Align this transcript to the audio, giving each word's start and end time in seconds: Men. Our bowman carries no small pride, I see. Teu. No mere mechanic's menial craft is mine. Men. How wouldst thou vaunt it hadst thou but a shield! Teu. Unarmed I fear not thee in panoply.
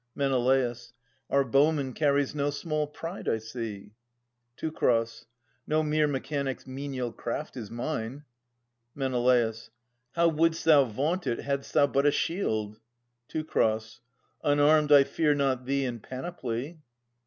Men. 0.15 0.33
Our 1.29 1.43
bowman 1.43 1.93
carries 1.93 2.33
no 2.33 2.49
small 2.49 2.87
pride, 2.87 3.29
I 3.29 3.37
see. 3.37 3.91
Teu. 4.57 4.71
No 5.67 5.83
mere 5.83 6.07
mechanic's 6.07 6.65
menial 6.65 7.11
craft 7.11 7.55
is 7.55 7.69
mine. 7.69 8.23
Men. 8.95 9.13
How 10.13 10.27
wouldst 10.27 10.65
thou 10.65 10.85
vaunt 10.85 11.27
it 11.27 11.41
hadst 11.41 11.73
thou 11.73 11.85
but 11.85 12.07
a 12.07 12.11
shield! 12.11 12.79
Teu. 13.27 13.45
Unarmed 14.43 14.91
I 14.91 15.03
fear 15.03 15.35
not 15.35 15.67
thee 15.67 15.85
in 15.85 15.99
panoply. 15.99 16.79